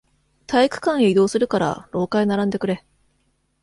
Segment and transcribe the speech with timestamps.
[0.47, 2.83] 体育館へ移動するから、廊下へ並んでくれ。